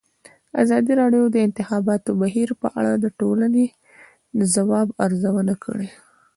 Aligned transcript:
ازادي 0.63 0.93
راډیو 1.01 1.23
د 1.29 1.33
د 1.35 1.37
انتخاباتو 1.47 2.11
بهیر 2.21 2.49
په 2.61 2.67
اړه 2.79 2.93
د 2.97 3.05
ټولنې 3.19 3.65
د 4.37 4.39
ځواب 4.55 4.87
ارزونه 5.05 5.53
کړې. 5.63 5.89